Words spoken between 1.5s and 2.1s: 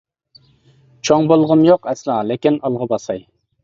يوق